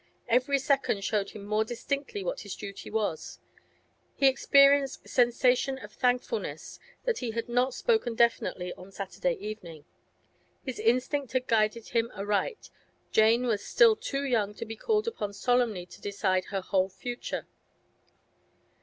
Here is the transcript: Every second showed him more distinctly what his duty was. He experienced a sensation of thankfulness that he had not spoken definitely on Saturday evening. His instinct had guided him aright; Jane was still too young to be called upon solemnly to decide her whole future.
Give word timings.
Every 0.27 0.57
second 0.57 1.03
showed 1.03 1.29
him 1.29 1.45
more 1.45 1.63
distinctly 1.63 2.23
what 2.23 2.39
his 2.39 2.55
duty 2.55 2.89
was. 2.89 3.37
He 4.15 4.25
experienced 4.25 5.05
a 5.05 5.07
sensation 5.07 5.77
of 5.77 5.91
thankfulness 5.93 6.79
that 7.05 7.19
he 7.19 7.29
had 7.33 7.47
not 7.47 7.75
spoken 7.75 8.15
definitely 8.15 8.73
on 8.73 8.91
Saturday 8.91 9.33
evening. 9.35 9.85
His 10.65 10.79
instinct 10.79 11.33
had 11.33 11.45
guided 11.45 11.89
him 11.89 12.09
aright; 12.17 12.71
Jane 13.11 13.45
was 13.45 13.63
still 13.63 13.95
too 13.95 14.23
young 14.25 14.55
to 14.55 14.65
be 14.65 14.75
called 14.75 15.07
upon 15.07 15.33
solemnly 15.33 15.85
to 15.85 16.01
decide 16.01 16.45
her 16.45 16.61
whole 16.61 16.89
future. 16.89 17.47